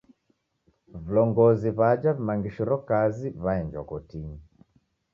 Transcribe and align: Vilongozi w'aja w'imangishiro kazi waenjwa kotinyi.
Vilongozi 1.05 1.69
w'aja 1.77 2.09
w'imangishiro 2.15 2.75
kazi 2.89 3.27
waenjwa 3.43 3.81
kotinyi. 3.89 4.39